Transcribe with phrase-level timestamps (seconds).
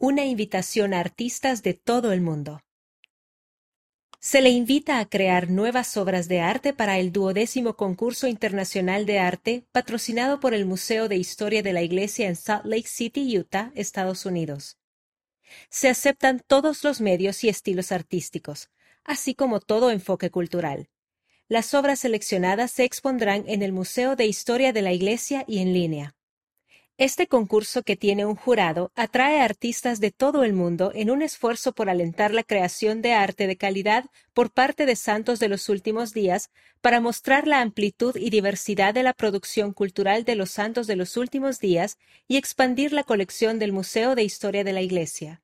[0.00, 2.62] Una invitación a artistas de todo el mundo.
[4.20, 9.18] Se le invita a crear nuevas obras de arte para el duodécimo concurso internacional de
[9.18, 13.72] arte patrocinado por el Museo de Historia de la Iglesia en Salt Lake City, Utah,
[13.74, 14.78] Estados Unidos.
[15.68, 18.70] Se aceptan todos los medios y estilos artísticos,
[19.02, 20.90] así como todo enfoque cultural.
[21.48, 25.72] Las obras seleccionadas se expondrán en el Museo de Historia de la Iglesia y en
[25.72, 26.17] línea.
[26.98, 31.22] Este concurso que tiene un jurado atrae a artistas de todo el mundo en un
[31.22, 35.68] esfuerzo por alentar la creación de arte de calidad por parte de santos de los
[35.68, 36.50] últimos días
[36.80, 41.16] para mostrar la amplitud y diversidad de la producción cultural de los santos de los
[41.16, 45.40] últimos días y expandir la colección del Museo de Historia de la Iglesia.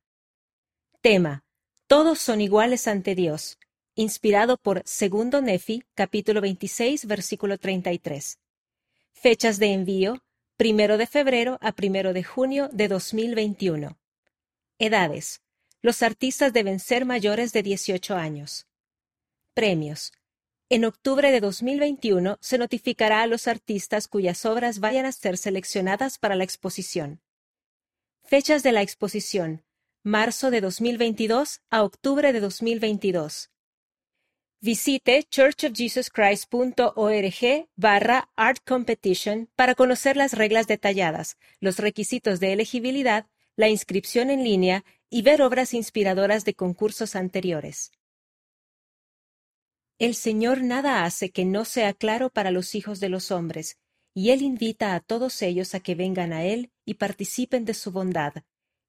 [1.02, 1.44] Tema:
[1.86, 3.58] Todos son iguales ante Dios,
[3.94, 8.40] inspirado por Segundo Nefi, capítulo 26, versículo 33.
[9.12, 10.23] Fechas de envío
[10.56, 13.98] primero de febrero a primero de junio de 2021.
[14.78, 15.42] Edades.
[15.82, 18.68] Los artistas deben ser mayores de 18 años.
[19.52, 20.12] Premios.
[20.68, 26.18] En octubre de 2021 se notificará a los artistas cuyas obras vayan a ser seleccionadas
[26.18, 27.20] para la exposición.
[28.22, 29.64] Fechas de la exposición.
[30.04, 33.50] Marzo de 2022 a octubre de 2022.
[34.64, 43.26] Visite churchofjesuschrist.org barra Art Competition para conocer las reglas detalladas, los requisitos de elegibilidad,
[43.56, 47.92] la inscripción en línea y ver obras inspiradoras de concursos anteriores.
[49.98, 53.76] El Señor nada hace que no sea claro para los hijos de los hombres,
[54.14, 57.92] y Él invita a todos ellos a que vengan a Él y participen de su
[57.92, 58.32] bondad,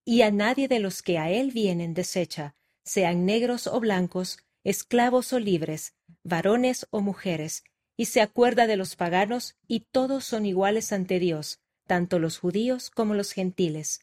[0.06, 5.32] y a nadie de los que a Él vienen desecha, sean negros o blancos, esclavos
[5.32, 7.64] o libres, varones o mujeres,
[7.96, 12.90] y se acuerda de los paganos, y todos son iguales ante Dios, tanto los judíos
[12.90, 14.02] como los gentiles.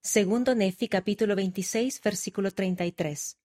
[0.00, 3.41] Segundo Nefi capítulo 26 versículo 33.